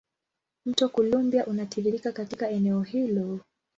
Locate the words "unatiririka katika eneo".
1.45-2.81